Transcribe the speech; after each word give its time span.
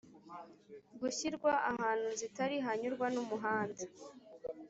gushyirwa 0.99 1.51
ahantu 1.71 2.09
zitari 2.19 2.55
hanyurwa 2.65 3.05
n 3.13 3.17
umuhanda 3.23 3.83